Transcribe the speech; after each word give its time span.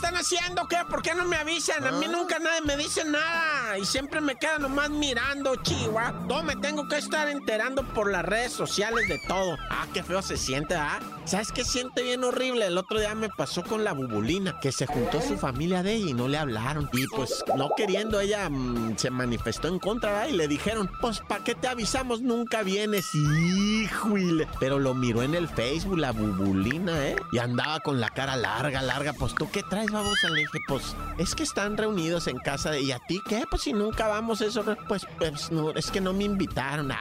Están 0.00 0.16
haciendo? 0.16 0.66
¿Qué? 0.66 0.78
¿Por 0.88 1.02
qué 1.02 1.14
no 1.14 1.26
me 1.26 1.36
avisan? 1.36 1.86
A 1.86 1.92
mí 1.92 2.06
nunca 2.08 2.38
nadie 2.38 2.62
me 2.62 2.74
dice 2.78 3.04
nada. 3.04 3.76
Y 3.76 3.84
siempre 3.84 4.22
me 4.22 4.34
quedan 4.34 4.62
nomás 4.62 4.88
mirando, 4.88 5.56
chihuahua. 5.56 6.26
Todo 6.26 6.42
me 6.42 6.56
tengo 6.56 6.88
que 6.88 6.96
estar 6.96 7.28
enterando 7.28 7.82
por 7.84 8.10
las 8.10 8.24
redes 8.24 8.52
sociales 8.52 9.06
de 9.08 9.20
todo. 9.28 9.58
Ah, 9.70 9.86
qué 9.92 10.02
feo 10.02 10.22
se 10.22 10.38
siente, 10.38 10.74
¿ah? 10.74 11.00
¿Sabes 11.26 11.52
qué 11.52 11.64
siente 11.64 12.02
bien 12.02 12.24
horrible? 12.24 12.66
El 12.66 12.78
otro 12.78 12.98
día 12.98 13.14
me 13.14 13.28
pasó 13.28 13.62
con 13.62 13.84
la 13.84 13.92
bubulina, 13.92 14.58
que 14.60 14.72
se 14.72 14.86
juntó 14.86 15.20
su 15.20 15.36
familia 15.36 15.82
de 15.82 15.92
ella 15.92 16.10
y 16.10 16.14
no 16.14 16.28
le 16.28 16.38
hablaron. 16.38 16.88
Y 16.94 17.06
pues, 17.08 17.44
no 17.54 17.70
queriendo, 17.76 18.20
ella 18.20 18.48
mm, 18.48 18.96
se 18.96 19.10
manifestó 19.10 19.68
en 19.68 19.78
contra, 19.78 20.12
¿verdad? 20.12 20.28
Y 20.28 20.32
le 20.32 20.48
dijeron, 20.48 20.90
pues, 21.02 21.20
¿para 21.20 21.44
qué 21.44 21.54
te 21.54 21.68
avisamos? 21.68 22.22
Nunca 22.22 22.62
vienes. 22.62 23.14
Híjole. 23.14 24.48
Pero 24.58 24.78
lo 24.78 24.94
miró 24.94 25.22
en 25.22 25.34
el 25.34 25.46
Facebook, 25.46 25.98
la 25.98 26.12
bubulina, 26.12 27.06
¿eh? 27.06 27.16
Y 27.32 27.38
andaba 27.38 27.80
con 27.80 28.00
la 28.00 28.08
cara 28.08 28.34
larga, 28.36 28.80
larga. 28.80 29.12
Pues, 29.12 29.34
¿tú 29.34 29.50
qué 29.50 29.62
traes, 29.62 29.89
babosa? 29.92 30.30
Le 30.30 30.40
dije, 30.40 30.58
pues, 30.66 30.96
es 31.18 31.34
que 31.34 31.42
están 31.42 31.76
reunidos 31.76 32.26
en 32.26 32.38
casa 32.38 32.70
de... 32.70 32.82
¿Y 32.82 32.92
a 32.92 32.98
ti 33.06 33.20
qué? 33.28 33.44
Pues, 33.48 33.62
si 33.62 33.72
nunca 33.72 34.08
vamos 34.08 34.40
eso, 34.40 34.64
pues, 34.88 35.06
pues, 35.18 35.50
no, 35.50 35.70
es 35.72 35.90
que 35.90 36.00
no 36.00 36.12
me 36.12 36.24
invitaron. 36.24 36.92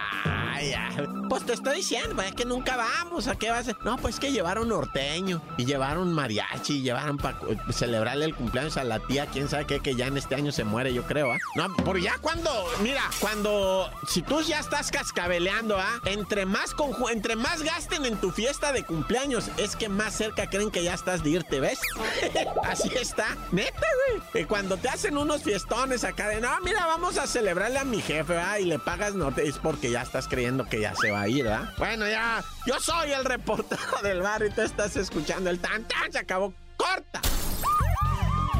Pues 1.29 1.45
te 1.45 1.53
estoy 1.53 1.77
diciendo, 1.77 2.15
pues, 2.15 2.29
es 2.29 2.35
que 2.35 2.45
nunca 2.45 2.75
vamos. 2.75 3.27
¿A 3.27 3.35
qué 3.35 3.51
vas 3.51 3.67
a...? 3.69 3.77
No, 3.83 3.97
pues 3.97 4.19
que 4.19 4.31
llevaron 4.31 4.69
norteño 4.69 5.41
y 5.57 5.65
llevaron 5.65 6.11
mariachi, 6.11 6.77
y 6.77 6.81
llevaron 6.81 7.17
para 7.17 7.37
celebrarle 7.71 8.25
el 8.25 8.35
cumpleaños 8.35 8.77
a 8.77 8.83
la 8.83 8.99
tía, 8.99 9.27
quién 9.27 9.47
sabe 9.47 9.65
qué, 9.65 9.79
que 9.79 9.95
ya 9.95 10.07
en 10.07 10.17
este 10.17 10.35
año 10.35 10.51
se 10.51 10.63
muere, 10.63 10.93
yo 10.93 11.03
creo, 11.03 11.31
¿ah? 11.31 11.37
No, 11.55 11.73
por 11.77 11.99
ya 11.99 12.17
cuando, 12.19 12.51
mira, 12.81 13.03
cuando, 13.19 13.89
si 14.07 14.21
tú 14.21 14.41
ya 14.41 14.59
estás 14.59 14.91
cascabeleando, 14.91 15.77
¿ah? 15.77 16.01
Entre 16.05 16.45
más, 16.45 16.75
entre 17.11 17.35
más 17.35 17.61
gasten 17.61 18.05
en 18.05 18.17
tu 18.17 18.31
fiesta 18.31 18.71
de 18.71 18.83
cumpleaños, 18.83 19.49
es 19.57 19.75
que 19.75 19.87
más 19.87 20.15
cerca 20.15 20.49
creen 20.49 20.71
que 20.71 20.83
ya 20.83 20.93
estás 20.93 21.23
de 21.23 21.29
irte, 21.31 21.59
¿ves? 21.59 21.79
Así 22.63 22.89
está, 22.95 23.37
neta, 23.51 23.87
güey. 24.07 24.21
Que 24.33 24.47
cuando 24.47 24.77
te 24.77 24.89
hacen 24.89 25.17
unos 25.17 25.43
fiestones 25.43 26.03
acá 26.03 26.27
de, 26.29 26.41
no, 26.41 26.49
mira, 26.61 26.85
vamos 26.85 27.17
a 27.17 27.27
celebrarle 27.27 27.79
a 27.79 27.85
mi 27.85 28.01
jefe, 28.01 28.37
¿ah? 28.37 28.59
Y 28.59 28.65
le 28.65 28.79
pagas 28.79 29.13
norte, 29.13 29.47
es 29.47 29.57
porque 29.57 29.91
ya 29.91 30.01
estás 30.01 30.27
creyendo 30.27 30.38
que 30.69 30.79
ya 30.79 30.95
se 30.95 31.11
va 31.11 31.21
a 31.21 31.27
ir, 31.27 31.47
¿ah? 31.49 31.73
Bueno, 31.77 32.07
ya, 32.07 32.41
yo 32.65 32.79
soy 32.79 33.11
el 33.11 33.25
reportero 33.25 34.01
del 34.01 34.21
bar 34.21 34.41
y 34.45 34.49
tú 34.49 34.61
estás 34.61 34.95
escuchando 34.95 35.49
el 35.49 35.59
tan 35.59 35.83
tan, 35.83 36.11
se 36.11 36.19
acabó, 36.19 36.53
corta. 36.77 37.21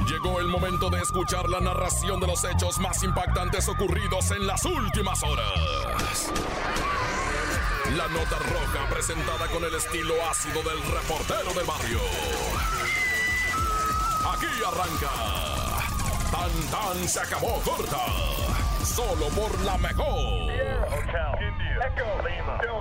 Llegó 0.06 0.42
el 0.42 0.48
momento 0.48 0.90
de 0.90 1.00
escuchar 1.00 1.48
la 1.48 1.62
narración 1.62 2.20
de 2.20 2.28
los 2.28 2.44
hechos 2.44 2.80
más 2.80 3.02
impactantes 3.04 3.70
ocurridos 3.70 4.32
en 4.32 4.46
las 4.46 4.66
últimas 4.66 5.24
horas. 5.24 6.32
La 7.96 8.08
nota 8.10 8.38
roja 8.40 8.90
presentada 8.90 9.48
con 9.48 9.64
el 9.64 9.74
estilo 9.74 10.16
ácido 10.30 10.62
del 10.64 10.82
reportero 10.84 11.54
del 11.54 11.66
barrio. 11.66 12.00
Aquí 14.34 14.48
arranca. 14.68 15.10
Tan 16.30 16.52
tan 16.72 17.08
se 17.08 17.20
acabó 17.22 17.62
corta. 17.62 18.06
Solo 18.84 19.28
por 19.30 19.60
la 19.62 19.78
mejor. 19.78 20.50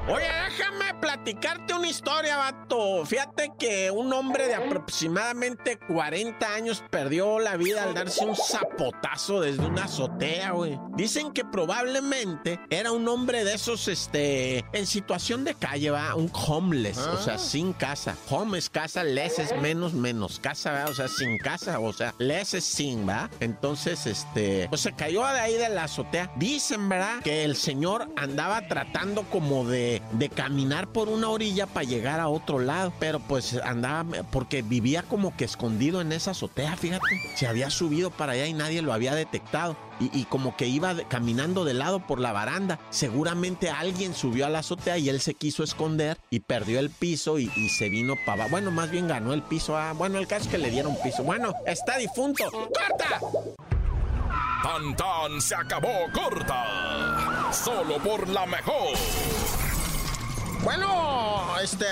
Oye, 0.09 0.27
déjame 0.49 0.95
platicarte 1.01 1.75
una 1.75 1.89
historia, 1.89 2.39
vato. 2.39 3.05
Fíjate 3.05 3.53
que 3.59 3.91
un 3.91 4.13
hombre 4.13 4.49
de 4.49 4.55
aproximadamente 4.55 5.79
40 5.79 6.55
años 6.55 6.83
perdió 6.91 7.39
la 7.39 7.57
vida 7.57 7.85
al 7.85 7.95
darse 7.95 8.25
un 8.25 8.35
zapotazo 8.35 9.43
desde 9.43 9.67
una 9.67 9.85
azotea, 9.85 10.53
güey. 10.53 10.81
Dicen 10.97 11.33
que 11.33 11.45
probablemente 11.45 12.59
era 12.71 12.91
un 12.91 13.07
hombre 13.07 13.45
de 13.45 13.55
esos, 13.55 13.87
este, 13.89 14.65
en 14.73 14.87
situación 14.87 15.45
de 15.45 15.55
calle, 15.55 15.91
va, 15.91 16.15
un 16.15 16.33
homeless, 16.33 16.99
o 16.99 17.19
sea, 17.19 17.39
sin 17.39 17.75
casa. 17.75 18.17
Home 18.31 18.59
es 18.59 18.71
casa, 18.71 19.05
less 19.05 19.39
es 19.39 19.55
menos, 19.61 19.93
menos 19.93 20.41
casa, 20.41 20.73
¿va? 20.73 20.85
o 20.87 20.95
sea, 20.95 21.09
sin 21.09 21.37
casa, 21.39 21.79
o 21.79 21.93
sea, 21.93 22.15
less 22.19 22.55
es 22.55 22.65
sin, 22.65 23.07
¿va? 23.07 23.31
Entonces, 23.41 24.07
este, 24.07 24.67
pues 24.71 24.81
se 24.81 24.93
cayó 24.93 25.27
de 25.27 25.41
ahí 25.41 25.55
de 25.55 25.69
la 25.69 25.85
azotea. 25.85 26.33
Dicen, 26.37 26.89
¿verdad? 26.89 27.21
Que 27.23 27.45
el 27.45 27.55
señor 27.55 28.09
andaba 28.17 28.67
tratando 28.67 28.88
como 29.31 29.65
de, 29.65 30.03
de 30.13 30.29
caminar 30.29 30.89
por 30.89 31.09
una 31.09 31.29
orilla 31.29 31.67
para 31.67 31.87
llegar 31.87 32.21
a 32.21 32.29
otro 32.29 32.59
lado, 32.59 32.93
pero 32.99 33.21
pues 33.21 33.55
andaba, 33.65 34.05
porque 34.31 34.63
vivía 34.63 35.03
como 35.03 35.37
que 35.37 35.45
escondido 35.45 36.01
en 36.01 36.13
esa 36.13 36.33
azotea, 36.33 36.77
fíjate. 36.77 37.07
Se 37.37 37.47
había 37.47 37.71
subido 37.71 38.11
para 38.11 38.33
allá 38.33 38.47
y 38.47 38.53
nadie 38.53 38.83
lo 38.83 38.93
había 38.93 39.15
detectado. 39.15 39.77
Y, 40.01 40.17
y 40.17 40.25
como 40.27 40.57
que 40.57 40.67
iba 40.67 40.95
caminando 41.09 41.65
de 41.65 41.75
lado 41.75 42.07
por 42.07 42.21
la 42.21 42.33
baranda. 42.33 42.79
Seguramente 42.91 43.71
alguien 43.71 44.15
subió 44.15 44.47
a 44.47 44.49
la 44.49 44.61
azotea 44.61 44.97
y 44.99 45.09
él 45.09 45.21
se 45.21 45.35
quiso 45.35 45.65
esconder 45.65 46.19
y 46.31 46.41
perdió 46.41 46.79
el 46.79 46.91
piso 46.91 47.39
y, 47.39 47.51
y 47.57 47.69
se 47.71 47.89
vino 47.89 48.15
para 48.25 48.35
abajo. 48.35 48.51
Bueno, 48.51 48.71
más 48.71 48.91
bien 48.91 49.09
ganó 49.09 49.33
el 49.33 49.43
piso. 49.43 49.77
Ah, 49.77 49.93
bueno, 49.95 50.19
el 50.19 50.29
caso 50.29 50.45
es 50.45 50.51
que 50.51 50.59
le 50.59 50.71
dieron 50.71 50.97
piso. 51.03 51.25
Bueno, 51.25 51.53
está 51.67 51.99
difunto. 51.99 52.45
¡Corta! 52.51 53.21
Tan 54.97 55.41
se 55.41 55.55
acabó 55.55 55.89
corta. 56.13 57.18
Solo 57.53 57.99
por 57.99 58.29
la 58.29 58.47
mejor. 58.47 58.97
Bueno, 60.63 61.59
este, 61.63 61.87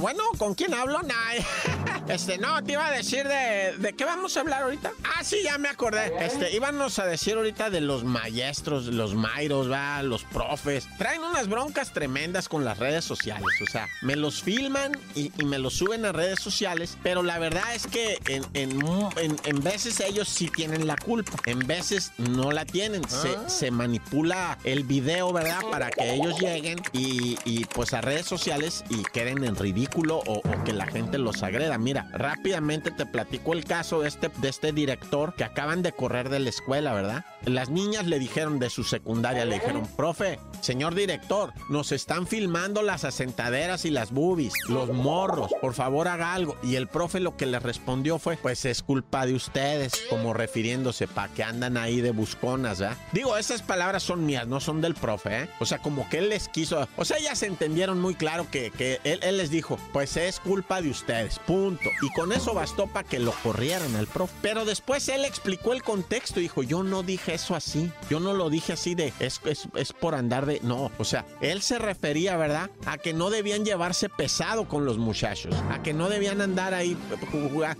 bueno, 0.00 0.22
¿con 0.38 0.54
quién 0.54 0.72
hablo? 0.72 1.02
Nah, 1.02 1.14
este, 2.08 2.38
no, 2.38 2.62
te 2.62 2.72
iba 2.72 2.86
a 2.86 2.90
decir 2.90 3.26
de, 3.26 3.74
¿de 3.78 3.92
qué 3.94 4.04
vamos 4.04 4.36
a 4.36 4.40
hablar 4.40 4.62
ahorita? 4.64 4.92
Ah, 5.04 5.24
sí, 5.24 5.38
ya 5.44 5.58
me 5.58 5.68
acordé. 5.68 6.12
Este, 6.24 6.54
íbamos 6.54 6.98
a 6.98 7.06
decir 7.06 7.34
ahorita 7.36 7.70
de 7.70 7.80
los 7.80 8.04
maestros, 8.04 8.86
los 8.86 9.14
mairos, 9.14 9.70
va, 9.70 10.02
los 10.02 10.24
profes. 10.24 10.86
Traen 10.98 11.22
unas 11.22 11.48
broncas 11.48 11.92
tremendas 11.92 12.48
con 12.48 12.64
las 12.64 12.78
redes 12.78 13.04
sociales, 13.04 13.46
o 13.62 13.70
sea, 13.70 13.88
me 14.02 14.16
los 14.16 14.42
filman 14.42 14.92
y, 15.14 15.32
y 15.40 15.44
me 15.44 15.58
los 15.58 15.74
suben 15.74 16.04
a 16.04 16.12
redes 16.12 16.40
sociales, 16.40 16.96
pero 17.02 17.22
la 17.22 17.38
verdad 17.38 17.74
es 17.74 17.86
que 17.86 18.18
en, 18.28 18.44
en, 18.54 18.78
en- 19.16 19.36
en 19.44 19.62
veces 19.62 20.00
ellos 20.00 20.28
sí 20.28 20.48
tienen 20.54 20.86
la 20.86 20.96
culpa, 20.96 21.32
en 21.46 21.58
veces 21.60 22.12
no 22.18 22.50
la 22.52 22.64
tienen. 22.64 23.02
Se, 23.08 23.36
se 23.48 23.70
manipula 23.70 24.58
el 24.64 24.84
video, 24.84 25.32
¿verdad? 25.32 25.60
Para 25.70 25.90
que 25.90 26.14
ellos 26.14 26.38
lleguen 26.40 26.80
y, 26.92 27.38
y, 27.44 27.64
pues 27.66 27.92
a 27.94 28.00
redes 28.00 28.26
sociales 28.26 28.84
y 28.90 29.02
queden 29.04 29.44
en 29.44 29.56
ridículo 29.56 30.18
o, 30.26 30.38
o 30.38 30.64
que 30.64 30.72
la 30.72 30.86
gente 30.86 31.18
los 31.18 31.42
agreda. 31.42 31.78
Mira, 31.78 31.93
rápidamente 32.02 32.90
te 32.90 33.06
platico 33.06 33.52
el 33.52 33.64
caso 33.64 34.00
de 34.00 34.08
este, 34.08 34.28
de 34.28 34.48
este 34.48 34.72
director 34.72 35.34
que 35.34 35.44
acaban 35.44 35.82
de 35.82 35.92
correr 35.92 36.28
de 36.28 36.40
la 36.40 36.50
escuela, 36.50 36.92
¿verdad? 36.92 37.24
Las 37.44 37.70
niñas 37.70 38.06
le 38.06 38.18
dijeron 38.18 38.58
de 38.58 38.70
su 38.70 38.84
secundaria, 38.84 39.44
le 39.44 39.54
dijeron, 39.54 39.86
profe, 39.96 40.38
señor 40.64 40.94
director, 40.94 41.52
nos 41.68 41.92
están 41.92 42.26
filmando 42.26 42.82
las 42.82 43.04
asentaderas 43.04 43.84
y 43.84 43.90
las 43.90 44.10
boobies, 44.10 44.52
los 44.68 44.90
morros, 44.90 45.52
por 45.60 45.74
favor 45.74 46.08
haga 46.08 46.34
algo. 46.34 46.56
Y 46.62 46.76
el 46.76 46.88
profe 46.88 47.20
lo 47.20 47.36
que 47.36 47.46
le 47.46 47.58
respondió 47.58 48.18
fue, 48.18 48.36
pues 48.36 48.64
es 48.64 48.82
culpa 48.82 49.26
de 49.26 49.34
ustedes, 49.34 49.92
como 50.10 50.32
refiriéndose 50.34 51.06
para 51.06 51.32
que 51.32 51.44
andan 51.44 51.76
ahí 51.76 52.00
de 52.00 52.10
busconas, 52.10 52.80
¿verdad? 52.80 52.96
Digo, 53.12 53.36
esas 53.36 53.62
palabras 53.62 54.02
son 54.02 54.26
mías, 54.26 54.46
no 54.46 54.60
son 54.60 54.80
del 54.80 54.94
profe, 54.94 55.42
¿eh? 55.42 55.48
O 55.60 55.66
sea, 55.66 55.78
como 55.78 56.08
que 56.08 56.18
él 56.18 56.30
les 56.30 56.48
quiso, 56.48 56.88
o 56.96 57.04
sea, 57.04 57.18
ya 57.18 57.34
se 57.34 57.46
entendieron 57.46 58.00
muy 58.00 58.14
claro 58.14 58.46
que, 58.50 58.70
que 58.70 59.00
él, 59.04 59.20
él 59.22 59.36
les 59.36 59.50
dijo, 59.50 59.78
pues 59.92 60.16
es 60.16 60.40
culpa 60.40 60.80
de 60.80 60.90
ustedes, 60.90 61.38
punto. 61.40 61.90
Y 62.02 62.10
con 62.14 62.32
eso 62.32 62.54
bastó 62.54 62.86
para 62.86 63.06
que 63.06 63.18
lo 63.18 63.32
corrieran 63.42 63.94
al 63.96 64.06
profe. 64.06 64.34
Pero 64.42 64.64
después 64.64 65.08
él 65.08 65.24
explicó 65.24 65.72
el 65.72 65.82
contexto 65.82 66.40
y 66.40 66.44
dijo, 66.44 66.62
yo 66.62 66.82
no 66.82 67.02
dije 67.02 67.34
eso 67.34 67.54
así, 67.54 67.92
yo 68.08 68.20
no 68.20 68.32
lo 68.32 68.50
dije 68.50 68.72
así 68.72 68.94
de, 68.94 69.12
es, 69.20 69.40
es, 69.44 69.68
es 69.74 69.92
por 69.92 70.14
andar 70.14 70.46
de, 70.46 70.53
no, 70.62 70.90
o 70.98 71.04
sea, 71.04 71.24
él 71.40 71.62
se 71.62 71.78
refería, 71.78 72.36
¿verdad? 72.36 72.70
A 72.86 72.98
que 72.98 73.12
no 73.12 73.30
debían 73.30 73.64
llevarse 73.64 74.08
pesado 74.08 74.68
con 74.68 74.84
los 74.84 74.98
muchachos, 74.98 75.54
a 75.70 75.82
que 75.82 75.92
no 75.92 76.08
debían 76.08 76.40
andar 76.40 76.74
ahí, 76.74 76.96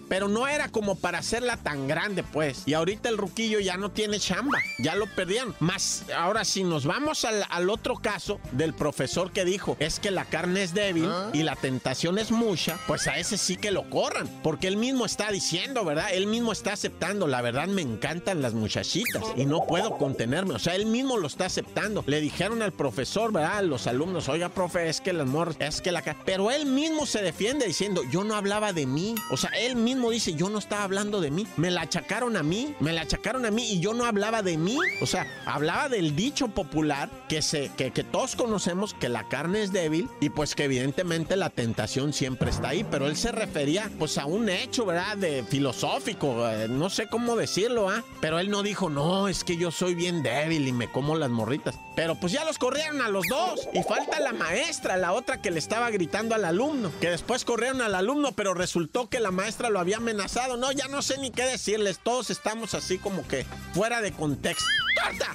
pero 0.09 0.29
no 0.29 0.47
era 0.49 0.69
como 0.69 0.97
para 0.97 1.19
hacerla 1.19 1.57
tan 1.57 1.87
grande, 1.89 2.23
pues. 2.23 2.63
Y 2.67 2.75
ahorita 2.75 3.09
el 3.09 3.19
ruquillo 3.19 3.61
ya 3.61 3.77
no 3.77 3.91
tiene 3.91 4.19
chamba, 4.19 4.59
ya 4.79 4.95
lo 4.95 5.07
perdieron. 5.07 5.55
Más, 5.61 6.05
ahora 6.17 6.45
si 6.45 6.65
nos 6.65 6.87
vamos 6.87 7.25
al, 7.25 7.45
al 7.51 7.71
otro 7.71 7.97
caso 7.97 8.41
del 8.53 8.75
profesor 8.75 9.33
que 9.33 9.45
dijo, 9.45 9.77
es 9.81 10.01
que 10.01 10.11
la 10.11 10.25
carne 10.25 10.63
es 10.63 10.75
débil 10.75 11.09
y 11.33 11.43
la 11.43 11.57
tentación 11.57 12.19
es 12.19 12.31
mucha, 12.31 12.79
pues 12.87 13.07
a 13.07 13.19
ese 13.19 13.39
sí 13.39 13.57
que 13.57 13.71
lo 13.71 13.89
corran, 13.91 14.29
porque 14.43 14.69
él 14.69 14.77
mismo 14.77 15.05
está 15.05 15.31
diciendo, 15.31 15.85
¿verdad? 15.85 16.09
Él 16.13 16.27
mismo 16.27 16.53
está 16.53 16.73
aceptando, 16.73 17.27
la 17.27 17.43
verdad 17.43 17.67
me 17.69 17.83
encantan 17.83 18.43
las 18.43 18.55
muchachitas 18.55 19.23
y 19.37 19.47
no 19.47 19.67
puedo 19.67 19.97
contenerme, 19.99 20.55
o 20.55 20.59
sea, 20.59 20.75
él 20.75 20.87
mismo 20.87 21.17
lo 21.17 21.27
está 21.27 21.47
aceptando. 21.47 22.05
Le 22.07 22.21
dijeron 22.21 22.63
al 22.65 22.73
profesor, 22.73 23.33
¿verdad? 23.33 23.63
Los 23.63 23.87
alumnos, 23.87 24.29
oiga, 24.29 24.49
profe, 24.49 24.89
es 24.89 25.01
que 25.01 25.11
el 25.11 25.21
amor, 25.21 25.55
es 25.59 25.81
que 25.81 25.93
la... 25.93 26.03
Pero 26.25 26.51
él 26.51 26.67
mismo 26.67 27.07
se 27.07 27.23
defiende 27.23 27.67
diciendo, 27.67 28.03
yo 28.11 28.25
no 28.25 28.35
hablaba 28.35 28.73
de 28.73 28.87
mí. 28.87 29.15
O 29.31 29.37
sea, 29.37 29.51
él 29.51 29.77
mismo 29.77 30.11
dice, 30.11 30.35
yo 30.35 30.49
no 30.49 30.59
estaba 30.59 30.83
hablando 30.83 31.21
de 31.21 31.31
mí. 31.31 31.47
Me 31.57 31.71
la 31.71 31.83
achacaron 31.83 32.37
a 32.37 32.43
mí, 32.43 32.75
me 32.81 32.93
la 32.93 33.03
achacaron 33.03 33.47
a 33.47 33.51
mí 33.51 33.73
y 33.73 33.81
yo 33.81 33.95
no 33.95 34.05
hablaba 34.05 34.43
de 34.43 34.57
mí. 34.57 34.79
O 35.01 35.07
sea, 35.07 35.27
hablaba 35.47 35.89
del 35.89 36.17
dicho 36.17 36.49
popular 36.49 37.11
que, 37.29 37.43
se, 37.43 37.71
que, 37.77 37.91
que 37.91 38.05
todos 38.05 38.37
conocemos 38.37 38.95
que 38.95 39.09
la 39.09 39.29
carne 39.29 39.63
es 39.63 39.73
débil 39.73 40.09
y 40.21 40.31
pues 40.31 40.55
que 40.55 40.65
evidentemente 40.65 41.37
la 41.37 41.51
tentación 41.51 42.13
siempre 42.13 42.51
está 42.51 42.69
ahí. 42.69 42.85
Pero 42.91 43.07
él 43.07 43.17
se 43.17 43.33
refería 43.33 43.91
pues 43.99 44.19
a 44.19 44.27
un 44.27 44.49
hecho, 44.49 44.87
¿verdad? 44.87 45.17
De 45.17 45.45
filosófico, 45.45 46.49
eh, 46.49 46.69
no 46.69 46.91
sé 46.91 47.07
cómo 47.09 47.37
decirlo, 47.37 47.89
¿ah? 47.89 48.03
Pero 48.21 48.39
él 48.39 48.51
no 48.51 48.63
dijo, 48.63 48.91
no, 48.91 49.29
es 49.29 49.45
que 49.45 49.57
yo 49.57 49.71
soy 49.71 49.95
bien 49.95 50.23
débil 50.23 50.67
y 50.67 50.73
me 50.73 50.91
como 50.91 51.17
las 51.17 51.31
morritas. 51.31 51.79
Pero 51.97 52.15
pues 52.17 52.33
ya 52.33 52.45
corrieron 52.59 53.01
a 53.01 53.09
los 53.09 53.25
dos. 53.29 53.69
Y 53.73 53.83
falta 53.83 54.21
la 54.21 54.33
maestra, 54.33 54.97
la 54.97 55.13
otra 55.13 55.41
que 55.41 55.51
le 55.51 55.59
estaba 55.59 55.91
gritando 55.91 56.35
al 56.35 56.45
alumno. 56.45 56.93
Que 57.01 57.11
después 57.11 57.45
corrieron 57.45 57.81
al 57.81 57.95
alumno, 57.95 58.33
pero 58.33 58.55
resultó 58.55 59.09
que 59.09 59.21
la 59.21 59.31
maestra 59.31 59.71
lo 59.71 59.81
había 59.81 59.99
amenazado. 59.99 60.57
No, 60.57 60.73
ya 60.73 60.89
no 60.89 61.03
sé 61.03 61.19
ni 61.19 61.31
qué 61.31 61.45
decirles. 61.45 62.01
Todos 62.03 62.31
estamos 62.31 62.75
así 62.75 62.99
como 62.99 63.27
que 63.27 63.45
fuera 63.73 64.01
de 64.01 64.13
contexto. 64.13 64.65
¡Corta! 65.03 65.35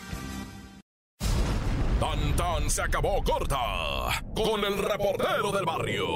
Tan 1.99 2.35
tan 2.37 2.69
se 2.69 2.81
acabó 2.81 3.21
corta 3.23 4.23
con 4.33 4.63
el 4.63 4.77
reportero 4.77 5.51
del 5.51 5.65
barrio. 5.65 6.07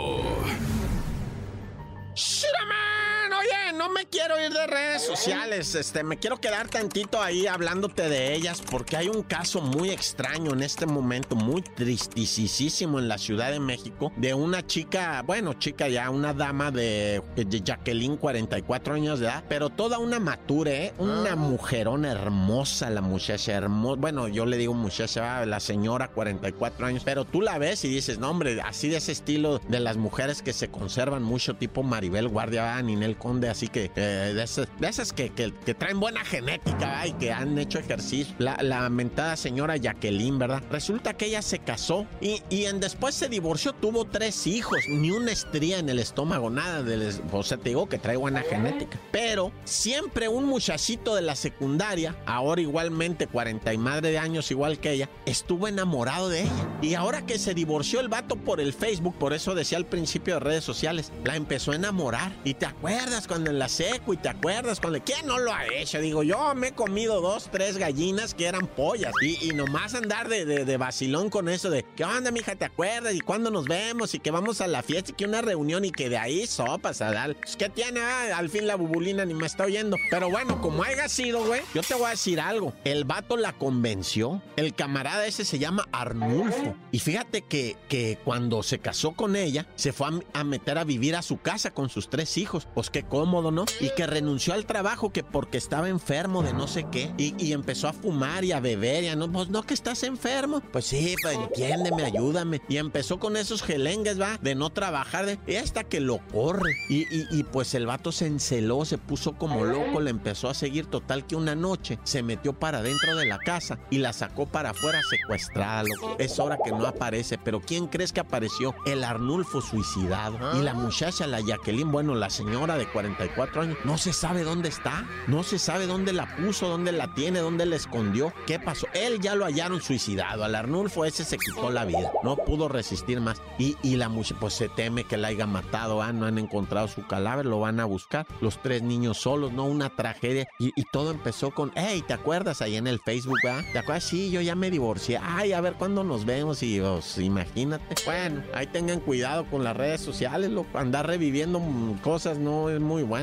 No 3.83 3.89
me 3.89 4.05
quiero 4.05 4.39
ir 4.39 4.53
de 4.53 4.65
redes 4.65 5.01
sociales, 5.01 5.75
este, 5.75 6.03
me 6.03 6.17
quiero 6.17 6.39
quedar 6.39 6.69
tantito 6.69 7.21
ahí 7.21 7.47
hablándote 7.47 8.07
de 8.07 8.33
ellas 8.33 8.63
porque 8.71 8.95
hay 8.95 9.09
un 9.09 9.23
caso 9.23 9.59
muy 9.59 9.89
extraño 9.89 10.53
en 10.53 10.63
este 10.63 10.85
momento, 10.85 11.35
muy 11.35 11.61
tristisísimo 11.61 12.97
en 12.97 13.09
la 13.09 13.17
Ciudad 13.17 13.51
de 13.51 13.59
México, 13.59 14.13
de 14.15 14.33
una 14.33 14.65
chica, 14.65 15.21
bueno, 15.23 15.55
chica 15.55 15.89
ya, 15.89 16.09
una 16.11 16.33
dama 16.33 16.71
de, 16.71 17.21
de 17.35 17.61
Jacqueline, 17.61 18.15
44 18.15 18.93
años 18.93 19.19
de 19.19 19.25
edad, 19.25 19.43
pero 19.49 19.69
toda 19.69 19.99
una 19.99 20.17
mature, 20.17 20.85
¿eh? 20.85 20.93
una 20.97 21.35
mujerona 21.35 22.13
hermosa, 22.13 22.89
la 22.89 23.01
muchacha 23.01 23.51
hermosa, 23.51 23.99
bueno, 23.99 24.29
yo 24.29 24.45
le 24.45 24.55
digo 24.55 24.73
muchacha, 24.73 25.45
la 25.45 25.59
señora, 25.59 26.07
44 26.07 26.85
años, 26.85 27.01
pero 27.03 27.25
tú 27.25 27.41
la 27.41 27.57
ves 27.57 27.83
y 27.83 27.89
dices, 27.89 28.17
no, 28.17 28.29
hombre, 28.29 28.61
así 28.61 28.87
de 28.87 28.95
ese 28.95 29.11
estilo 29.11 29.59
de 29.67 29.81
las 29.81 29.97
mujeres 29.97 30.41
que 30.41 30.53
se 30.53 30.69
conservan 30.69 31.21
mucho, 31.21 31.57
tipo 31.57 31.83
Maribel 31.83 32.29
Guardia, 32.29 32.81
Ninel 32.81 33.17
Conde, 33.17 33.49
así 33.49 33.67
que 33.73 33.91
eh, 33.97 34.31
de 34.33 34.43
esas, 34.43 34.69
de 34.79 34.87
esas 34.87 35.11
que, 35.11 35.29
que- 35.31 35.53
que 35.65 35.73
traen 35.73 35.99
buena 35.99 36.23
genética 36.23 37.05
y 37.05 37.11
que 37.13 37.33
han 37.33 37.57
hecho 37.57 37.79
ejercicio. 37.79 38.33
La, 38.39 38.57
la 38.61 38.87
mentada 38.89 39.35
señora 39.35 39.75
Jacqueline, 39.75 40.39
¿verdad? 40.39 40.63
Resulta 40.71 41.13
que 41.15 41.25
ella 41.25 41.41
se 41.41 41.59
casó 41.59 42.05
y, 42.21 42.41
y 42.49 42.65
en, 42.65 42.79
después 42.79 43.15
se 43.15 43.27
divorció, 43.27 43.73
tuvo 43.73 44.05
tres 44.05 44.47
hijos, 44.47 44.77
ni 44.87 45.11
una 45.11 45.31
estría 45.33 45.79
en 45.79 45.89
el 45.89 45.99
estómago, 45.99 46.49
nada. 46.49 46.83
De 46.83 46.95
les- 46.95 47.21
o 47.31 47.43
sea, 47.43 47.57
te 47.57 47.69
digo 47.69 47.89
que 47.89 47.97
trae 47.97 48.15
buena 48.15 48.41
genética. 48.43 48.97
Pero 49.11 49.51
siempre 49.65 50.27
un 50.29 50.45
muchachito 50.45 51.15
de 51.15 51.23
la 51.23 51.35
secundaria, 51.35 52.15
ahora 52.25 52.61
igualmente 52.61 53.27
40 53.27 53.73
y 53.73 53.77
madre 53.77 54.11
de 54.11 54.19
años 54.19 54.51
igual 54.51 54.79
que 54.79 54.91
ella, 54.91 55.09
estuvo 55.25 55.67
enamorado 55.67 56.29
de 56.29 56.41
ella. 56.43 56.69
Y 56.81 56.93
ahora 56.93 57.25
que 57.25 57.39
se 57.39 57.53
divorció 57.55 57.99
el 57.99 58.09
vato 58.09 58.35
por 58.35 58.61
el 58.61 58.73
Facebook, 58.73 59.15
por 59.17 59.33
eso 59.33 59.55
decía 59.55 59.77
al 59.79 59.85
principio 59.85 60.35
de 60.35 60.39
redes 60.41 60.63
sociales, 60.63 61.11
la 61.23 61.35
empezó 61.35 61.71
a 61.71 61.75
enamorar. 61.75 62.31
Y 62.43 62.53
te 62.53 62.65
acuerdas 62.67 63.27
cuando 63.27 63.49
en 63.49 63.57
la 63.59 63.62
seco 63.67 64.13
y 64.13 64.17
te 64.17 64.29
acuerdas 64.29 64.79
cuando... 64.79 65.01
¿Quién 65.03 65.25
no 65.25 65.39
lo 65.39 65.53
ha 65.53 65.65
hecho? 65.67 65.99
Digo, 65.99 66.23
yo 66.23 66.53
me 66.55 66.69
he 66.69 66.71
comido 66.73 67.21
dos, 67.21 67.49
tres 67.51 67.77
gallinas 67.77 68.33
que 68.33 68.45
eran 68.45 68.67
pollas. 68.67 69.13
Y, 69.21 69.49
y 69.49 69.53
nomás 69.53 69.95
andar 69.95 70.29
de, 70.29 70.45
de, 70.45 70.65
de 70.65 70.77
vacilón 70.77 71.29
con 71.29 71.49
eso 71.49 71.69
de, 71.69 71.85
¿qué 71.95 72.05
onda, 72.05 72.31
mija? 72.31 72.55
¿Te 72.55 72.65
acuerdas? 72.65 73.13
¿Y 73.13 73.19
cuándo 73.19 73.51
nos 73.51 73.65
vemos? 73.65 74.13
Y 74.13 74.19
que 74.19 74.31
vamos 74.31 74.61
a 74.61 74.67
la 74.67 74.83
fiesta 74.83 75.11
y 75.11 75.13
que 75.13 75.25
una 75.25 75.41
reunión 75.41 75.85
y 75.85 75.91
que 75.91 76.09
de 76.09 76.17
ahí 76.17 76.47
sopas 76.47 77.01
a 77.01 77.11
dar. 77.11 77.35
Pues, 77.35 77.55
¿Qué 77.57 77.69
tiene? 77.69 77.99
Ah, 77.99 78.37
al 78.37 78.49
fin 78.49 78.67
la 78.67 78.75
bubulina 78.75 79.25
ni 79.25 79.33
me 79.33 79.45
está 79.45 79.65
oyendo. 79.65 79.97
Pero 80.09 80.29
bueno, 80.29 80.61
como 80.61 80.83
haya 80.83 81.09
sido, 81.09 81.45
güey, 81.45 81.61
yo 81.73 81.81
te 81.81 81.93
voy 81.95 82.07
a 82.07 82.09
decir 82.11 82.39
algo. 82.39 82.73
El 82.83 83.03
vato 83.05 83.37
la 83.37 83.53
convenció. 83.53 84.41
El 84.55 84.73
camarada 84.73 85.25
ese 85.25 85.45
se 85.45 85.59
llama 85.59 85.87
Arnulfo. 85.91 86.75
Y 86.91 86.99
fíjate 86.99 87.41
que, 87.41 87.75
que 87.89 88.17
cuando 88.23 88.63
se 88.63 88.79
casó 88.79 89.11
con 89.11 89.35
ella, 89.35 89.67
se 89.75 89.93
fue 89.93 90.07
a, 90.07 90.39
a 90.39 90.43
meter 90.43 90.77
a 90.77 90.83
vivir 90.83 91.15
a 91.15 91.21
su 91.21 91.37
casa 91.39 91.71
con 91.71 91.89
sus 91.89 92.09
tres 92.09 92.37
hijos. 92.37 92.67
Pues 92.73 92.89
qué 92.89 93.03
cómodo, 93.03 93.51
Y 93.79 93.89
que 93.95 94.07
renunció 94.07 94.53
al 94.53 94.65
trabajo 94.65 95.11
que 95.11 95.23
porque 95.23 95.57
estaba 95.57 95.89
enfermo 95.89 96.43
de 96.43 96.53
no 96.53 96.67
sé 96.67 96.85
qué. 96.91 97.11
Y, 97.17 97.33
y 97.43 97.53
empezó 97.53 97.87
a 97.87 97.93
fumar 97.93 98.43
y 98.43 98.51
a 98.51 98.59
beber. 98.59 99.03
Y 99.03 99.07
a 99.07 99.15
no, 99.15 99.31
pues 99.31 99.49
no 99.49 99.63
que 99.63 99.73
estás 99.73 100.03
enfermo. 100.03 100.61
Pues 100.71 100.85
sí, 100.85 101.15
pues 101.21 101.35
entiéndeme, 101.37 102.03
ayúdame. 102.05 102.61
Y 102.67 102.77
empezó 102.77 103.19
con 103.19 103.37
esos 103.37 103.61
gelengues, 103.63 104.19
va, 104.19 104.37
de 104.41 104.55
no 104.55 104.69
trabajar. 104.69 105.25
De, 105.25 105.39
y 105.47 105.55
hasta 105.55 105.83
que 105.83 105.99
lo 105.99 106.19
corre. 106.31 106.71
Y, 106.89 107.01
y- 107.15 107.27
y, 107.31 107.43
pues 107.43 107.73
el 107.75 107.85
vato 107.85 108.11
se 108.11 108.27
enceló, 108.27 108.85
se 108.85 108.97
puso 108.97 109.33
como 109.33 109.63
loco, 109.65 109.99
le 110.01 110.09
empezó 110.09 110.49
a 110.49 110.53
seguir. 110.53 110.85
Total 110.87 111.25
que 111.25 111.35
una 111.35 111.55
noche 111.55 111.99
se 112.03 112.23
metió 112.23 112.53
para 112.53 112.81
dentro 112.81 113.15
de 113.15 113.25
la 113.25 113.37
casa 113.39 113.79
y 113.89 113.97
la 113.99 114.13
sacó 114.13 114.45
para 114.45 114.71
afuera 114.71 114.99
secuestrada. 115.09 115.83
loco. 115.83 116.15
Es 116.19 116.39
hora 116.39 116.57
que 116.63 116.71
no 116.71 116.85
aparece. 116.85 117.37
Pero 117.37 117.61
¿quién 117.61 117.87
crees 117.87 118.11
que 118.13 118.19
apareció? 118.19 118.75
El 118.85 119.03
Arnulfo 119.03 119.61
suicidado. 119.61 120.37
Y 120.57 120.61
la 120.63 120.73
muchacha, 120.73 121.27
la 121.27 121.39
Jacqueline, 121.41 121.91
bueno, 121.91 122.15
la 122.15 122.29
señora 122.29 122.77
de 122.77 122.87
44 122.87 123.42
años, 123.55 123.77
no 123.83 123.97
se 123.97 124.13
sabe 124.13 124.43
dónde 124.43 124.69
está. 124.69 125.07
No 125.27 125.43
se 125.43 125.59
sabe 125.59 125.85
dónde 125.85 126.13
la 126.13 126.35
puso, 126.35 126.67
dónde 126.67 126.91
la 126.91 127.13
tiene, 127.13 127.39
dónde 127.39 127.65
la 127.65 127.75
escondió. 127.75 128.33
¿Qué 128.47 128.59
pasó? 128.59 128.87
Él 128.93 129.19
ya 129.19 129.35
lo 129.35 129.45
hallaron 129.45 129.81
suicidado. 129.81 130.43
Al 130.43 130.55
Arnulfo 130.55 131.05
ese 131.05 131.23
se 131.23 131.37
quitó 131.37 131.69
la 131.69 131.85
vida. 131.85 132.11
No 132.23 132.35
pudo 132.35 132.67
resistir 132.67 133.21
más. 133.21 133.41
Y, 133.57 133.77
y 133.83 133.95
la 133.95 134.09
muchacha, 134.09 134.35
pues 134.39 134.53
se 134.53 134.69
teme 134.69 135.03
que 135.03 135.17
la 135.17 135.29
haya 135.29 135.45
matado. 135.45 136.01
Ah, 136.01 136.13
no 136.13 136.25
han 136.25 136.37
encontrado 136.37 136.87
su 136.87 137.05
cadáver, 137.05 137.45
lo 137.45 137.59
van 137.59 137.79
a 137.79 137.85
buscar. 137.85 138.25
Los 138.41 138.61
tres 138.61 138.81
niños 138.81 139.17
solos, 139.17 139.51
¿no? 139.53 139.65
Una 139.65 139.89
tragedia. 139.89 140.47
Y, 140.59 140.71
todo 140.91 141.11
empezó 141.11 141.51
con, 141.51 141.71
hey, 141.75 142.03
¿te 142.05 142.13
acuerdas 142.13 142.61
ahí 142.61 142.75
en 142.75 142.87
el 142.87 142.99
Facebook, 142.99 143.39
ah? 143.49 143.61
¿Te 143.71 143.79
acuerdas? 143.79 144.03
Sí, 144.03 144.29
yo 144.29 144.41
ya 144.41 144.53
me 144.53 144.69
divorcié. 144.69 145.19
Ay, 145.21 145.53
a 145.53 145.61
ver 145.61 145.73
cuándo 145.73 146.03
nos 146.03 146.25
vemos. 146.25 146.61
Y 146.61 146.79
pues, 146.79 147.17
imagínate. 147.17 147.95
Bueno, 148.05 148.43
ahí 148.53 148.67
tengan 148.67 148.99
cuidado 148.99 149.45
con 149.45 149.63
las 149.63 149.75
redes 149.75 150.01
sociales, 150.01 150.51
loco. 150.51 150.77
Andar 150.77 151.07
reviviendo 151.07 151.59
mm, 151.59 151.99
cosas 151.99 152.37
no 152.37 152.69
es 152.69 152.79
muy 152.79 153.03
bueno. 153.03 153.22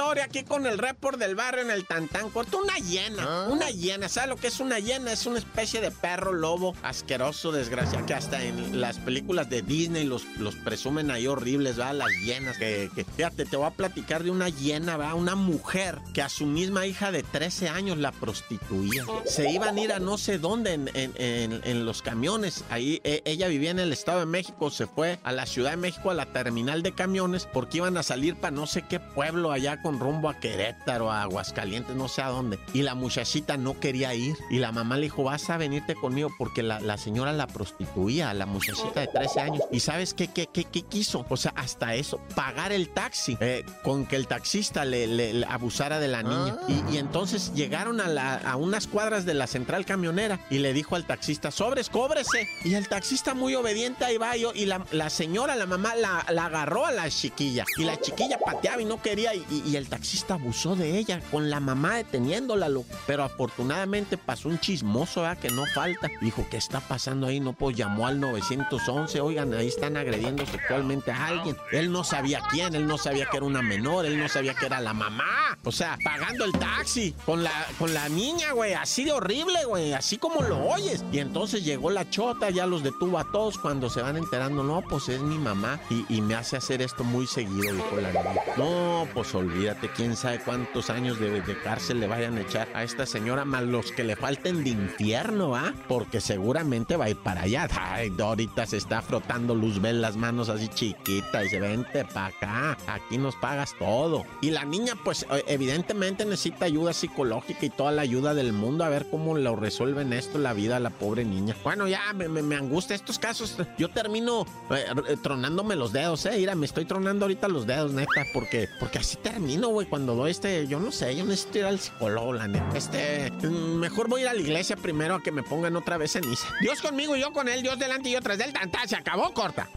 Historia 0.00 0.24
aquí 0.24 0.44
con 0.44 0.64
el 0.66 0.78
report 0.78 1.18
del 1.18 1.34
barrio 1.34 1.62
en 1.62 1.70
el 1.70 1.84
Tantán 1.86 2.30
Corto. 2.30 2.58
Una 2.58 2.78
hiena, 2.78 3.48
una 3.50 3.68
hiena. 3.70 4.08
¿Sabes 4.08 4.30
lo 4.30 4.36
que 4.36 4.46
es 4.46 4.58
una 4.58 4.78
hiena? 4.78 5.12
Es 5.12 5.26
una 5.26 5.38
especie 5.38 5.82
de 5.82 5.90
perro 5.90 6.32
lobo 6.32 6.74
asqueroso, 6.82 7.52
desgraciado, 7.52 8.06
que 8.06 8.14
hasta 8.14 8.42
en 8.42 8.80
las 8.80 8.96
películas 8.98 9.50
de 9.50 9.60
Disney 9.60 10.04
los, 10.04 10.24
los 10.38 10.54
presumen 10.54 11.10
ahí 11.10 11.26
horribles, 11.26 11.76
¿verdad? 11.76 11.94
Las 11.96 12.12
hienas. 12.24 12.56
Que, 12.56 12.90
que- 12.94 13.04
fíjate, 13.04 13.44
te 13.44 13.56
voy 13.58 13.66
a 13.66 13.72
platicar 13.72 14.24
de 14.24 14.30
una 14.30 14.48
hiena, 14.48 14.96
¿verdad? 14.96 15.14
Una 15.16 15.34
mujer 15.34 15.98
que 16.14 16.22
a 16.22 16.30
su 16.30 16.46
misma 16.46 16.86
hija 16.86 17.12
de 17.12 17.22
13 17.22 17.68
años 17.68 17.98
la 17.98 18.10
prostituía. 18.12 19.04
Se 19.26 19.50
iban 19.50 19.76
a 19.76 19.80
ir 19.82 19.92
a 19.92 19.98
no 19.98 20.16
sé 20.16 20.38
dónde 20.38 20.72
en, 20.72 20.88
en- 20.94 21.12
en- 21.18 21.60
en 21.62 21.84
los 21.84 22.00
camiones. 22.00 22.64
Ahí 22.70 23.02
eh, 23.04 23.20
ella 23.26 23.48
vivía 23.48 23.70
en 23.70 23.78
el 23.78 23.92
Estado 23.92 24.20
de 24.20 24.26
México, 24.26 24.70
se 24.70 24.86
fue 24.86 25.18
a 25.24 25.32
la 25.32 25.44
Ciudad 25.44 25.72
de 25.72 25.76
México, 25.76 26.10
a 26.10 26.14
la 26.14 26.24
terminal 26.32 26.82
de 26.82 26.92
camiones, 26.92 27.46
porque 27.52 27.76
iban 27.78 27.98
a 27.98 28.02
salir 28.02 28.36
para 28.36 28.52
no 28.52 28.66
sé 28.66 28.82
qué 28.88 28.98
pueblo 28.98 29.52
allá 29.52 29.82
con 29.82 29.89
rumbo 29.98 30.28
a 30.28 30.34
Querétaro, 30.38 31.10
a 31.10 31.22
Aguascalientes, 31.22 31.96
no 31.96 32.08
sé 32.08 32.22
a 32.22 32.28
dónde. 32.28 32.58
Y 32.72 32.82
la 32.82 32.94
muchachita 32.94 33.56
no 33.56 33.78
quería 33.80 34.14
ir. 34.14 34.36
Y 34.50 34.58
la 34.58 34.72
mamá 34.72 34.96
le 34.96 35.02
dijo, 35.02 35.24
vas 35.24 35.48
a 35.50 35.56
venirte 35.56 35.94
conmigo 35.94 36.30
porque 36.38 36.62
la, 36.62 36.80
la 36.80 36.96
señora 36.98 37.32
la 37.32 37.46
prostituía, 37.46 38.30
a 38.30 38.34
la 38.34 38.46
muchachita 38.46 39.00
de 39.00 39.06
13 39.08 39.40
años. 39.40 39.62
¿Y 39.72 39.80
sabes 39.80 40.14
qué, 40.14 40.28
qué, 40.28 40.46
qué, 40.46 40.64
qué 40.64 40.82
quiso? 40.82 41.24
O 41.28 41.36
sea, 41.36 41.52
hasta 41.56 41.94
eso, 41.94 42.20
pagar 42.34 42.72
el 42.72 42.88
taxi, 42.90 43.36
eh, 43.40 43.64
con 43.82 44.06
que 44.06 44.16
el 44.16 44.26
taxista 44.26 44.84
le, 44.84 45.06
le- 45.06 45.34
le 45.34 45.46
abusara 45.46 45.98
de 45.98 46.08
la 46.08 46.22
niña. 46.22 46.56
Y, 46.68 46.94
y 46.94 46.98
entonces 46.98 47.52
llegaron 47.54 48.00
a, 48.00 48.08
la- 48.08 48.36
a 48.36 48.56
unas 48.56 48.86
cuadras 48.86 49.24
de 49.24 49.34
la 49.34 49.46
central 49.46 49.84
camionera 49.86 50.40
y 50.50 50.58
le 50.58 50.72
dijo 50.72 50.96
al 50.96 51.04
taxista, 51.06 51.50
sobres, 51.50 51.88
cóbrese. 51.88 52.48
Y 52.64 52.74
el 52.74 52.88
taxista 52.88 53.34
muy 53.34 53.54
obediente 53.54 54.04
ahí 54.04 54.16
va 54.18 54.36
yo, 54.36 54.52
y 54.54 54.66
la, 54.66 54.84
la 54.90 55.10
señora, 55.10 55.56
la 55.56 55.66
mamá, 55.66 55.94
la, 55.94 56.24
la 56.30 56.46
agarró 56.46 56.86
a 56.86 56.92
la 56.92 57.08
chiquilla. 57.08 57.64
Y 57.78 57.84
la 57.84 57.98
chiquilla 58.00 58.38
pateaba 58.38 58.82
y 58.82 58.84
no 58.84 59.00
quería 59.00 59.34
y, 59.34 59.44
y- 59.50 59.62
y, 59.70 59.76
el 59.80 59.88
taxista 59.88 60.34
abusó 60.34 60.76
de 60.76 60.98
ella 60.98 61.20
con 61.30 61.50
la 61.50 61.60
mamá 61.60 61.96
deteniéndola, 61.96 62.68
loco. 62.68 62.88
Pero 63.06 63.24
afortunadamente 63.24 64.16
pasó 64.16 64.48
un 64.48 64.60
chismoso, 64.60 65.22
¿verdad? 65.22 65.38
Que 65.38 65.50
no 65.50 65.64
falta. 65.74 66.08
Dijo, 66.20 66.46
¿qué 66.50 66.56
está 66.56 66.80
pasando 66.80 67.26
ahí? 67.26 67.40
No, 67.40 67.52
pues 67.52 67.76
llamó 67.76 68.06
al 68.06 68.20
911. 68.20 69.20
Oigan, 69.20 69.52
ahí 69.54 69.68
están 69.68 69.96
agrediendo 69.96 70.46
sexualmente 70.46 71.10
a 71.10 71.26
alguien. 71.26 71.56
Él 71.72 71.90
no 71.90 72.04
sabía 72.04 72.40
quién, 72.50 72.74
él 72.74 72.86
no 72.86 72.98
sabía 72.98 73.26
que 73.26 73.38
era 73.38 73.46
una 73.46 73.62
menor, 73.62 74.06
él 74.06 74.18
no 74.18 74.28
sabía 74.28 74.54
que 74.54 74.66
era 74.66 74.80
la 74.80 74.92
mamá. 74.92 75.58
O 75.64 75.72
sea, 75.72 75.98
pagando 76.04 76.44
el 76.44 76.52
taxi 76.52 77.14
con 77.24 77.42
la, 77.42 77.66
con 77.78 77.92
la 77.92 78.08
niña, 78.08 78.52
güey. 78.52 78.74
Así 78.74 79.04
de 79.04 79.12
horrible, 79.12 79.64
güey. 79.64 79.92
Así 79.92 80.18
como 80.18 80.42
lo 80.42 80.58
oyes. 80.68 81.04
Y 81.12 81.18
entonces 81.18 81.64
llegó 81.64 81.90
la 81.90 82.08
chota, 82.08 82.50
ya 82.50 82.66
los 82.66 82.82
detuvo 82.82 83.18
a 83.18 83.30
todos 83.30 83.58
cuando 83.58 83.90
se 83.90 84.02
van 84.02 84.16
enterando. 84.16 84.62
No, 84.62 84.82
pues 84.82 85.08
es 85.08 85.20
mi 85.20 85.38
mamá 85.38 85.80
y, 85.88 86.20
me 86.20 86.34
hace 86.34 86.56
hacer 86.56 86.82
esto 86.82 87.02
muy 87.02 87.26
seguido, 87.26 87.72
dijo 87.74 87.96
la 87.96 88.12
niña. 88.12 88.42
No, 88.56 89.08
pues 89.14 89.34
olvídate, 89.60 89.90
quién 89.94 90.16
sabe 90.16 90.38
cuántos 90.38 90.88
años 90.88 91.20
de, 91.20 91.42
cárcel 91.62 92.00
le 92.00 92.06
vayan 92.06 92.38
a 92.38 92.40
echar 92.40 92.66
a 92.72 92.82
esta 92.82 93.04
señora, 93.04 93.44
más 93.44 93.62
los 93.62 93.92
que 93.92 94.04
le 94.04 94.16
falten 94.16 94.64
de 94.64 94.70
infierno, 94.70 95.54
¿ah? 95.54 95.74
Porque 95.86 96.22
seguramente 96.22 96.96
va 96.96 97.04
a 97.04 97.10
ir 97.10 97.18
para 97.18 97.42
allá. 97.42 97.68
Ay, 97.78 98.10
ahorita 98.18 98.64
se 98.64 98.78
está 98.78 99.02
frotando 99.02 99.54
Luzbel 99.54 100.00
las 100.00 100.16
manos 100.16 100.48
así 100.48 100.68
chiquitas 100.68 101.44
y 101.44 101.48
se 101.50 101.60
vente 101.60 102.06
para 102.06 102.26
acá. 102.26 102.78
Aquí 102.86 103.18
nos 103.18 103.36
pagas 103.36 103.74
todo. 103.78 104.24
Y 104.40 104.50
la 104.50 104.64
niña, 104.64 104.94
pues 105.04 105.26
e, 105.30 105.44
evidentemente 105.48 106.24
necesita 106.24 106.64
ayuda 106.64 106.94
psicológica 106.94 107.66
y 107.66 107.70
toda 107.70 107.92
la 107.92 108.00
ayuda 108.00 108.32
del 108.32 108.54
mundo 108.54 108.84
a 108.84 108.88
ver 108.88 109.08
cómo 109.10 109.36
lo 109.36 109.56
resuelven 109.56 110.14
esto 110.14 110.38
la 110.38 110.54
vida 110.54 110.76
a 110.76 110.80
la 110.80 110.90
pobre 110.90 111.26
niña. 111.26 111.54
Bueno, 111.62 111.86
ya 111.86 112.14
me, 112.14 112.28
me, 112.28 112.56
angustia 112.56 112.96
estos 112.96 113.18
casos. 113.18 113.58
Yo 113.76 113.90
termino 113.90 114.46
eh, 114.70 114.86
eh, 115.08 115.16
tronándome 115.22 115.76
los 115.76 115.92
dedos, 115.92 116.24
eh. 116.24 116.32
Mira, 116.38 116.54
me 116.54 116.64
estoy 116.64 116.86
tronando 116.86 117.26
ahorita 117.26 117.46
los 117.48 117.66
dedos, 117.66 117.92
neta, 117.92 118.24
porque, 118.32 118.70
porque 118.78 118.98
así 119.00 119.18
termino, 119.50 119.68
güey. 119.68 119.86
Cuando 119.86 120.14
doy 120.14 120.30
este, 120.30 120.66
yo 120.68 120.78
no 120.78 120.92
sé, 120.92 121.16
yo 121.16 121.24
necesito 121.24 121.58
ir 121.58 121.64
al 121.64 121.80
psicólogo, 121.80 122.32
la 122.32 122.46
neta. 122.46 122.76
Este, 122.76 123.30
mm, 123.42 123.78
mejor 123.78 124.08
voy 124.08 124.20
a 124.20 124.24
ir 124.24 124.28
a 124.28 124.34
la 124.34 124.40
iglesia 124.40 124.76
primero 124.76 125.16
a 125.16 125.22
que 125.22 125.32
me 125.32 125.42
pongan 125.42 125.74
otra 125.76 125.96
vez 125.96 126.14
en 126.16 126.28
misa. 126.28 126.46
Dios 126.60 126.80
conmigo 126.80 127.16
y 127.16 127.20
yo 127.20 127.32
con 127.32 127.48
él, 127.48 127.62
Dios 127.62 127.78
delante 127.78 128.10
y 128.10 128.12
yo 128.12 128.20
tras 128.20 128.38
del 128.38 128.52
tanta, 128.52 128.86
se 128.86 128.96
acabó 128.96 129.32
corta. 129.32 129.68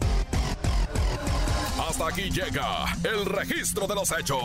Hasta 1.88 2.08
aquí 2.08 2.30
llega 2.30 2.84
el 3.02 3.26
registro 3.26 3.86
de 3.88 3.94
los 3.96 4.12
hechos. 4.12 4.38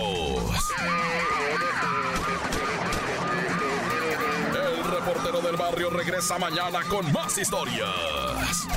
El 4.55 4.83
reportero 4.83 5.41
del 5.41 5.55
barrio 5.55 5.89
regresa 5.91 6.39
mañana 6.39 6.81
con 6.89 7.12
más 7.12 7.38
historias. 7.38 8.67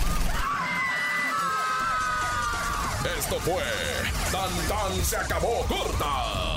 Esto 3.32 3.50
fue 3.50 3.62
Tan 4.30 4.68
Tan 4.68 5.04
se 5.06 5.16
acabó 5.16 5.64
corta 5.66 6.51